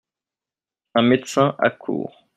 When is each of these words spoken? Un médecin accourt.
Un 0.95 1.03
médecin 1.03 1.53
accourt. 1.59 2.25